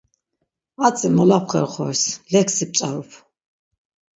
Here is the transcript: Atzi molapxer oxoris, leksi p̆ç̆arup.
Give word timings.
Atzi 0.87 1.07
molapxer 1.15 1.63
oxoris, 1.67 2.03
leksi 2.33 2.65
p̆ç̆arup. 2.71 3.09